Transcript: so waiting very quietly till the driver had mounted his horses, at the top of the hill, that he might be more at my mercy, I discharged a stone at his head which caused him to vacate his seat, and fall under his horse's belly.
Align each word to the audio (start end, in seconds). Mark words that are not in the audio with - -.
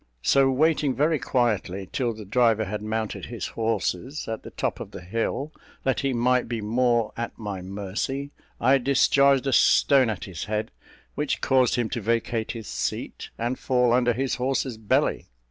so 0.23 0.49
waiting 0.49 0.95
very 0.95 1.19
quietly 1.19 1.87
till 1.91 2.11
the 2.11 2.25
driver 2.25 2.65
had 2.65 2.81
mounted 2.81 3.25
his 3.27 3.49
horses, 3.49 4.27
at 4.27 4.41
the 4.41 4.49
top 4.49 4.79
of 4.79 4.89
the 4.89 5.01
hill, 5.01 5.51
that 5.83 5.99
he 5.99 6.11
might 6.11 6.47
be 6.47 6.59
more 6.59 7.13
at 7.15 7.37
my 7.37 7.61
mercy, 7.61 8.31
I 8.59 8.79
discharged 8.79 9.45
a 9.45 9.53
stone 9.53 10.09
at 10.09 10.23
his 10.23 10.45
head 10.45 10.71
which 11.13 11.39
caused 11.39 11.75
him 11.75 11.87
to 11.89 12.01
vacate 12.01 12.53
his 12.53 12.65
seat, 12.67 13.29
and 13.37 13.59
fall 13.59 13.93
under 13.93 14.13
his 14.13 14.37
horse's 14.41 14.79
belly. 14.79 15.27